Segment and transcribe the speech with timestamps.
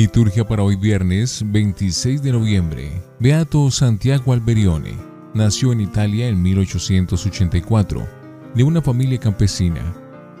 [0.00, 3.02] Liturgia para hoy viernes 26 de noviembre.
[3.18, 4.94] Beato Santiago Alberione.
[5.34, 8.08] Nació en Italia en 1884,
[8.54, 9.94] de una familia campesina.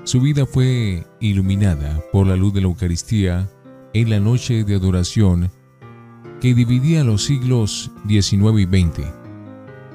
[0.04, 3.50] Su vida fue iluminada por la luz de la Eucaristía
[3.92, 5.50] en la noche de adoración
[6.40, 9.08] que dividía los siglos XIX y XX.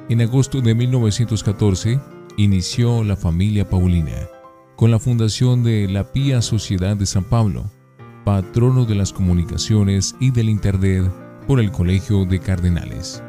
[0.10, 2.00] En agosto de 1914
[2.38, 4.28] inició la familia Paulina
[4.76, 7.72] con la fundación de la Pía Sociedad de San Pablo,
[8.26, 11.12] patrono de las comunicaciones y del Internet
[11.46, 13.22] por el Colegio de Cardenales.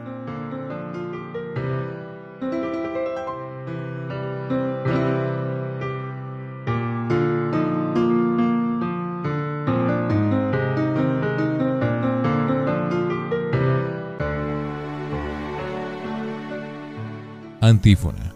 [17.61, 18.33] Antífona.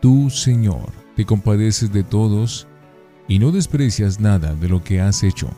[0.00, 2.67] Tú, Señor, te compadeces de todos
[3.28, 5.50] y no desprecias nada de lo que has hecho.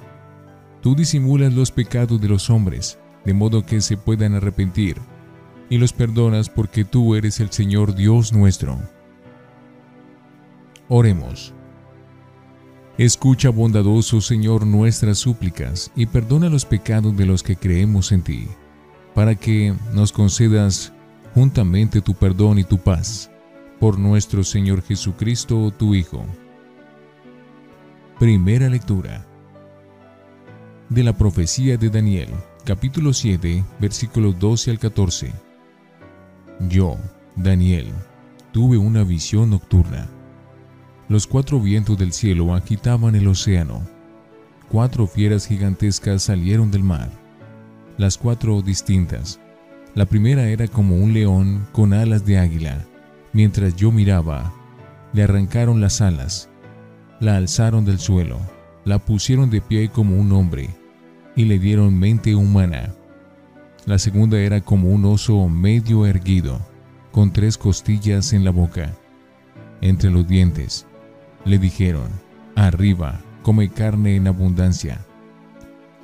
[0.83, 4.97] Tú disimulas los pecados de los hombres, de modo que se puedan arrepentir,
[5.69, 8.79] y los perdonas porque tú eres el Señor Dios nuestro.
[10.89, 11.55] Oremos.
[12.99, 18.49] Escucha bondadoso Señor nuestras súplicas y perdona los pecados de los que creemos en ti,
[19.15, 20.93] para que nos concedas
[21.35, 23.31] juntamente tu perdón y tu paz
[23.79, 26.27] por nuestro Señor Jesucristo, tu Hijo.
[28.21, 29.25] Primera lectura
[30.91, 32.29] de la profecía de Daniel,
[32.67, 35.33] capítulo 7, versículos 12 al 14.
[36.69, 36.99] Yo,
[37.35, 37.87] Daniel,
[38.53, 40.07] tuve una visión nocturna.
[41.09, 43.81] Los cuatro vientos del cielo agitaban el océano.
[44.69, 47.11] Cuatro fieras gigantescas salieron del mar.
[47.97, 49.41] Las cuatro distintas.
[49.95, 52.85] La primera era como un león con alas de águila
[53.33, 54.53] Mientras yo miraba,
[55.15, 56.50] le arrancaron las alas,
[57.21, 58.39] la alzaron del suelo,
[58.85, 60.71] la pusieron de pie como un hombre
[61.37, 62.95] y le dieron mente humana.
[63.87, 66.59] La segunda era como un oso medio erguido,
[67.13, 68.93] con tres costillas en la boca,
[69.81, 70.87] entre los dientes.
[71.45, 72.09] Le dijeron,
[72.57, 75.01] arriba, come carne en abundancia.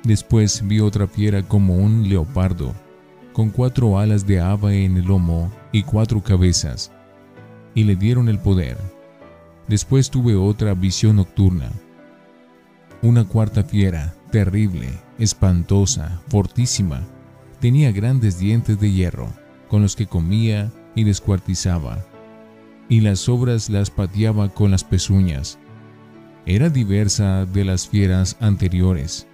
[0.03, 2.73] Después vi otra fiera como un leopardo,
[3.33, 6.91] con cuatro alas de ave en el lomo y cuatro cabezas
[7.77, 8.75] y le dieron el poder.
[9.67, 11.71] Después tuve otra visión nocturna.
[13.01, 14.89] Una cuarta fiera, terrible,
[15.19, 17.03] espantosa, fortísima,
[17.59, 19.27] tenía grandes dientes de hierro,
[19.67, 22.05] con los que comía y descuartizaba,
[22.89, 25.59] y las sobras las pateaba con las pezuñas.
[26.45, 29.27] Era diversa de las fieras anteriores,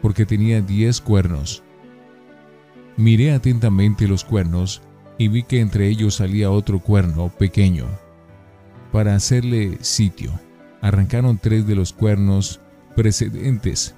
[0.00, 1.62] porque tenía diez cuernos.
[2.96, 4.82] Miré atentamente los cuernos
[5.18, 7.86] y vi que entre ellos salía otro cuerno pequeño.
[8.92, 10.38] Para hacerle sitio,
[10.82, 12.60] arrancaron tres de los cuernos
[12.94, 13.94] precedentes.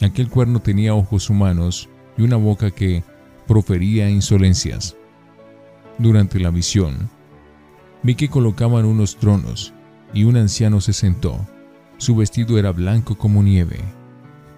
[0.00, 3.04] Aquel cuerno tenía ojos humanos y una boca que
[3.46, 4.96] profería insolencias.
[5.98, 7.08] Durante la visión,
[8.02, 9.72] vi que colocaban unos tronos
[10.12, 11.38] y un anciano se sentó.
[11.98, 13.78] Su vestido era blanco como nieve,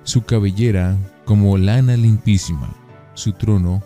[0.03, 2.75] su cabellera como lana limpísima,
[3.13, 3.83] su trono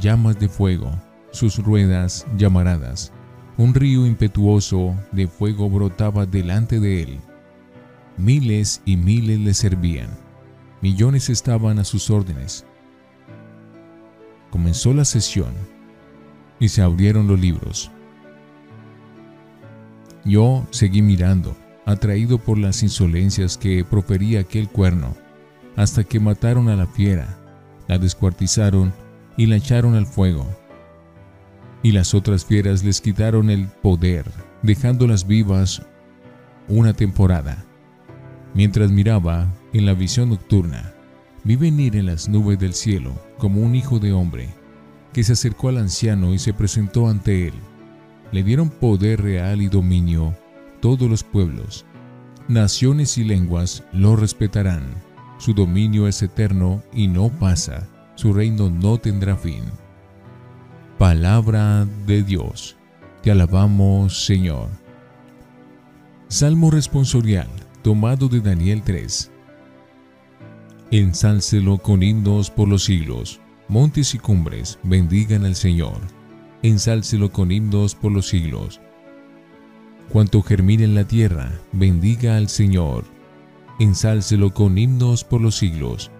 [0.00, 0.90] llamas de fuego
[1.36, 3.12] sus ruedas llamaradas.
[3.58, 7.20] Un río impetuoso de fuego brotaba delante de él.
[8.18, 10.10] Miles y miles le servían.
[10.82, 12.66] Millones estaban a sus órdenes.
[14.50, 15.54] Comenzó la sesión
[16.60, 17.90] y se abrieron los libros.
[20.26, 21.56] Yo seguí mirando,
[21.86, 25.16] atraído por las insolencias que profería aquel cuerno,
[25.76, 27.38] hasta que mataron a la fiera,
[27.88, 28.92] la descuartizaron
[29.38, 30.46] y la echaron al fuego
[31.86, 34.24] y las otras fieras les quitaron el poder,
[34.60, 35.82] dejándolas vivas
[36.66, 37.64] una temporada.
[38.54, 40.92] Mientras miraba en la visión nocturna,
[41.44, 44.48] vi venir en las nubes del cielo como un hijo de hombre,
[45.12, 47.54] que se acercó al anciano y se presentó ante él.
[48.32, 50.36] Le dieron poder real y dominio
[50.80, 51.86] todos los pueblos.
[52.48, 54.82] Naciones y lenguas lo respetarán.
[55.38, 57.86] Su dominio es eterno y no pasa.
[58.16, 59.62] Su reino no tendrá fin.
[60.98, 62.74] Palabra de Dios.
[63.22, 64.70] Te alabamos, Señor.
[66.28, 67.48] Salmo responsorial,
[67.82, 69.30] tomado de Daniel 3.
[70.92, 73.40] Ensálcelo con himnos por los siglos.
[73.68, 75.98] Montes y cumbres, bendigan al Señor.
[76.62, 78.80] Ensálcelo con himnos por los siglos.
[80.10, 83.04] Cuanto germine en la tierra, bendiga al Señor.
[83.80, 86.10] Ensálcelo con himnos por los siglos.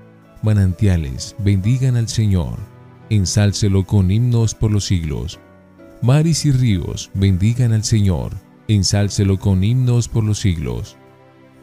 [0.43, 2.76] Manantiales, bendigan al Señor
[3.11, 5.39] ensálcelo con himnos por los siglos.
[6.03, 8.33] Mares y ríos, bendigan al Señor,
[8.69, 10.97] ensálcelo con himnos por los siglos.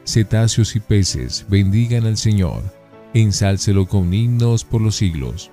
[0.05, 2.63] Cetáceos y peces, bendigan al Señor,
[3.13, 5.51] ensálcelo con himnos por los siglos.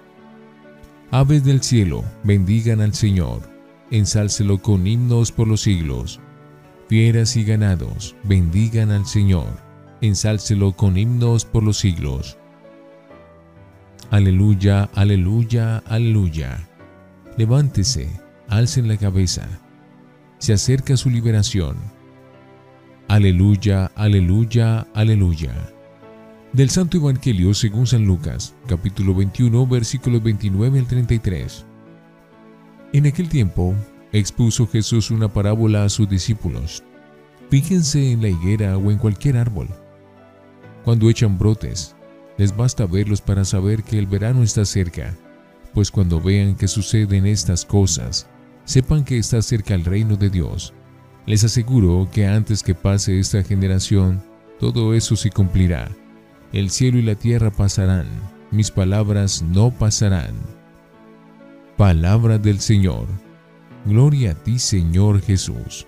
[1.10, 3.42] Aves del cielo, bendigan al Señor,
[3.90, 6.20] ensálcelo con himnos por los siglos.
[6.88, 9.46] Fieras y ganados, bendigan al Señor,
[10.00, 12.37] ensálcelo con himnos por los siglos.
[14.11, 16.69] Aleluya, aleluya, aleluya.
[17.37, 18.11] Levántese,
[18.49, 19.47] alcen la cabeza.
[20.39, 21.77] Se acerca su liberación.
[23.07, 25.55] Aleluya, aleluya, aleluya.
[26.53, 31.65] Del Santo Evangelio según San Lucas, capítulo 21, versículos 29 al 33.
[32.93, 33.77] En aquel tiempo,
[34.11, 36.83] expuso Jesús una parábola a sus discípulos.
[37.49, 39.69] Fíjense en la higuera o en cualquier árbol.
[40.85, 41.95] Cuando echan brotes,
[42.40, 45.14] les basta verlos para saber que el verano está cerca,
[45.75, 48.26] pues cuando vean que suceden estas cosas,
[48.64, 50.72] sepan que está cerca el reino de Dios.
[51.26, 54.22] Les aseguro que antes que pase esta generación,
[54.58, 55.90] todo eso se cumplirá.
[56.54, 58.06] El cielo y la tierra pasarán,
[58.50, 60.32] mis palabras no pasarán.
[61.76, 63.06] Palabra del Señor.
[63.84, 65.87] Gloria a ti, Señor Jesús.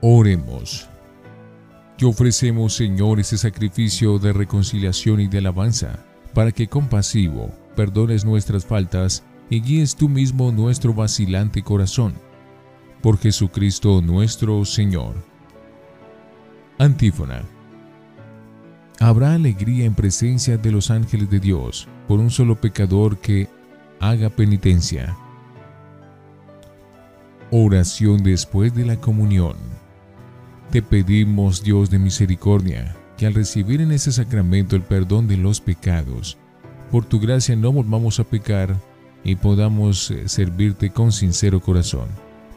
[0.00, 0.89] Oremos.
[2.00, 6.02] Te ofrecemos, Señor, ese sacrificio de reconciliación y de alabanza,
[6.32, 12.14] para que compasivo perdones nuestras faltas y guíes tú mismo nuestro vacilante corazón.
[13.02, 15.14] Por Jesucristo nuestro Señor.
[16.78, 17.42] Antífona.
[18.98, 23.46] Habrá alegría en presencia de los ángeles de Dios por un solo pecador que
[24.00, 25.14] haga penitencia.
[27.50, 29.79] Oración después de la comunión.
[30.70, 35.60] Te pedimos, Dios de misericordia, que al recibir en ese sacramento el perdón de los
[35.60, 36.38] pecados,
[36.92, 38.76] por tu gracia no volvamos a pecar
[39.24, 42.08] y podamos eh, servirte con sincero corazón.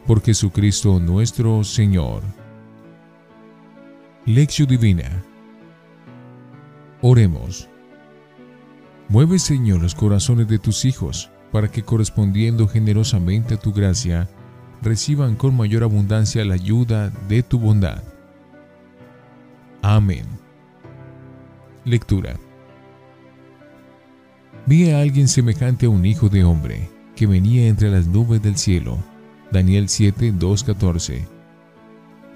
[0.06, 2.22] Por Jesucristo nuestro Señor.
[4.26, 5.24] Lección Divina
[7.06, 7.68] Oremos.
[9.10, 14.26] Mueve, Señor, los corazones de tus hijos, para que correspondiendo generosamente a tu gracia,
[14.84, 18.02] reciban con mayor abundancia la ayuda de tu bondad.
[19.82, 20.26] Amén.
[21.84, 22.36] Lectura.
[24.66, 28.56] Vi a alguien semejante a un hijo de hombre, que venía entre las nubes del
[28.56, 28.98] cielo.
[29.50, 31.26] Daniel 7, 2.14.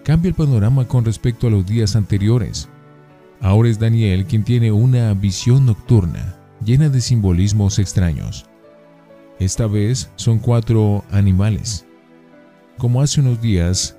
[0.05, 2.69] Cambia el panorama con respecto a los días anteriores.
[3.41, 8.47] Ahora es Daniel quien tiene una visión nocturna, llena de simbolismos extraños.
[9.39, 11.88] Esta vez son cuatro animales.
[12.79, 13.97] Como hace unos días,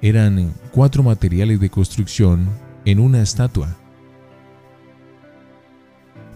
[0.00, 2.48] eran cuatro materiales de construcción
[2.84, 3.76] en una estatua.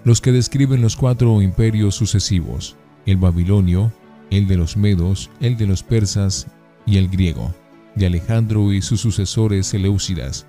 [0.04, 2.76] Los que describen los cuatro imperios sucesivos,
[3.06, 3.92] el babilonio,
[4.30, 6.46] el de los medos, el de los persas
[6.84, 7.54] y el griego,
[7.94, 10.46] de Alejandro y sus sucesores Seleucidas,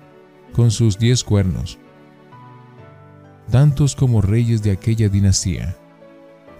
[0.52, 1.78] con sus diez cuernos
[3.50, 5.76] tantos como reyes de aquella dinastía.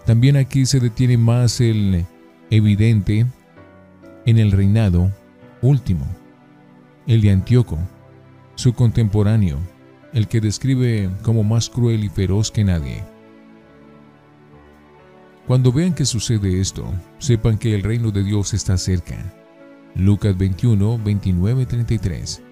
[0.04, 2.06] También aquí se detiene más el
[2.50, 3.26] evidente
[4.26, 5.10] en el reinado
[5.62, 6.04] último,
[7.06, 7.78] el de Antíoco,
[8.56, 9.58] su contemporáneo,
[10.12, 13.04] el que describe como más cruel y feroz que nadie.
[15.46, 19.32] Cuando vean que sucede esto, sepan que el reino de Dios está cerca.
[19.94, 22.42] Lucas 21, 29, 33.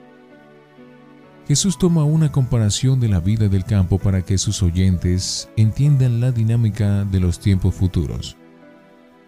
[1.49, 6.31] Jesús toma una comparación de la vida del campo para que sus oyentes entiendan la
[6.31, 8.37] dinámica de los tiempos futuros.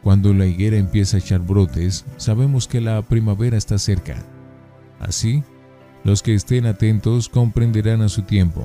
[0.02, 4.16] Cuando la higuera empieza a echar brotes, sabemos que la primavera está cerca.
[5.00, 5.42] Así,
[6.04, 8.64] los que estén atentos comprenderán a su tiempo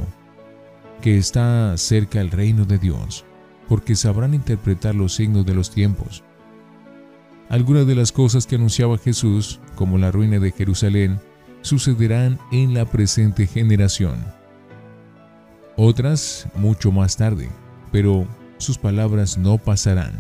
[1.02, 3.26] que está cerca el reino de Dios,
[3.68, 6.24] porque sabrán interpretar los signos de los tiempos.
[7.50, 11.20] Algunas de las cosas que anunciaba Jesús, como la ruina de Jerusalén,
[11.62, 14.24] sucederán en la presente generación.
[15.76, 17.50] Otras mucho más tarde,
[17.92, 20.20] pero sus palabras no pasarán.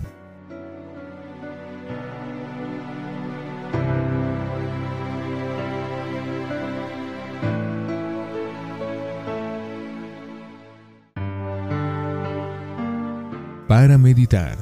[13.71, 14.57] Para meditar.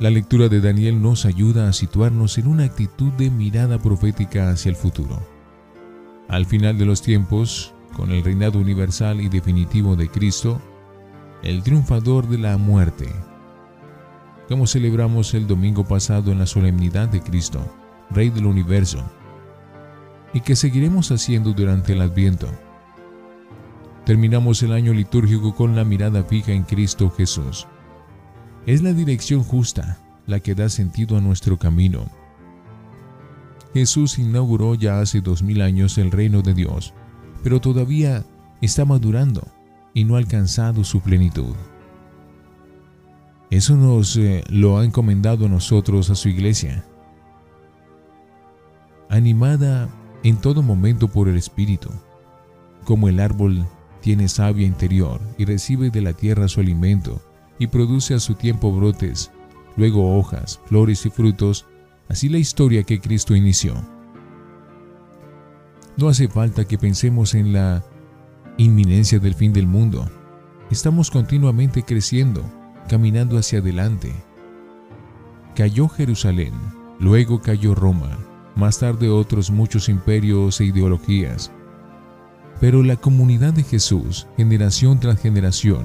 [0.00, 4.70] La lectura de Daniel nos ayuda a situarnos en una actitud de mirada profética hacia
[4.70, 5.22] el futuro.
[6.28, 10.62] Al final de los tiempos, con el reinado universal y definitivo de Cristo,
[11.42, 13.12] el triunfador de la muerte,
[14.48, 17.60] como celebramos el domingo pasado en la solemnidad de Cristo,
[18.08, 19.04] Rey del universo,
[20.32, 22.48] y que seguiremos haciendo durante el Adviento.
[24.04, 27.66] Terminamos el año litúrgico con la mirada fija en Cristo Jesús
[28.66, 32.06] es la dirección justa la que da sentido a nuestro camino.
[33.74, 36.94] Jesús inauguró ya hace dos mil años el reino de Dios,
[37.42, 38.24] pero todavía
[38.60, 39.42] está madurando
[39.94, 41.56] y no ha alcanzado su plenitud.
[43.50, 46.84] Eso nos eh, lo ha encomendado a nosotros a su iglesia,
[49.08, 49.88] animada
[50.22, 51.90] en todo momento por el Espíritu,
[52.84, 53.66] como el árbol
[54.02, 57.22] tiene savia interior y recibe de la tierra su alimento
[57.58, 59.30] y produce a su tiempo brotes,
[59.76, 61.64] luego hojas, flores y frutos,
[62.08, 63.74] así la historia que Cristo inició.
[65.96, 67.84] No hace falta que pensemos en la
[68.58, 70.10] inminencia del fin del mundo.
[70.70, 72.42] Estamos continuamente creciendo,
[72.88, 74.12] caminando hacia adelante.
[75.54, 76.52] Cayó Jerusalén,
[76.98, 78.18] luego cayó Roma,
[78.56, 81.52] más tarde otros muchos imperios e ideologías.
[82.62, 85.84] Pero la comunidad de Jesús, generación tras generación,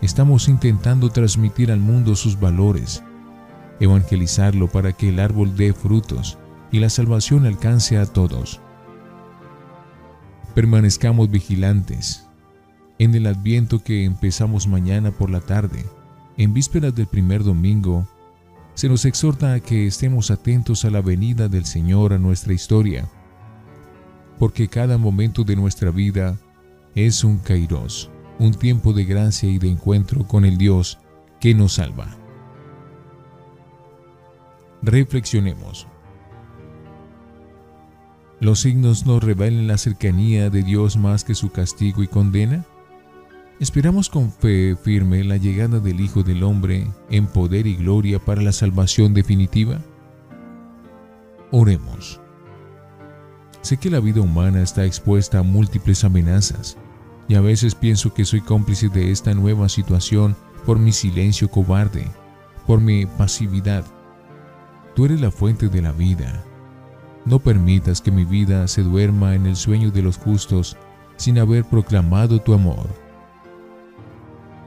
[0.00, 3.02] estamos intentando transmitir al mundo sus valores,
[3.80, 6.38] evangelizarlo para que el árbol dé frutos
[6.70, 8.60] y la salvación alcance a todos.
[10.54, 12.28] Permanezcamos vigilantes.
[13.00, 15.84] En el adviento que empezamos mañana por la tarde,
[16.36, 18.06] en vísperas del primer domingo,
[18.74, 23.08] se nos exhorta a que estemos atentos a la venida del Señor a nuestra historia,
[24.38, 26.38] porque cada momento de nuestra vida
[26.94, 30.98] es un kairos, un tiempo de gracia y de encuentro con el Dios
[31.40, 32.16] que nos salva.
[34.82, 35.86] Reflexionemos.
[38.40, 42.66] ¿Los signos nos revelan la cercanía de Dios más que su castigo y condena?
[43.60, 48.42] Esperamos con fe firme la llegada del Hijo del Hombre en poder y gloria para
[48.42, 49.80] la salvación definitiva.
[51.52, 52.20] Oremos.
[53.64, 56.76] Sé que la vida humana está expuesta a múltiples amenazas
[57.26, 62.06] y a veces pienso que soy cómplice de esta nueva situación por mi silencio cobarde,
[62.64, 63.84] por mi pasividad.
[64.94, 66.44] Tú eres la fuente de la vida
[67.24, 70.76] no permitas que mi vida se duerma en el sueño de los justos
[71.16, 72.86] sin haber proclamado tu amor.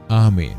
[0.08, 0.56] Amén.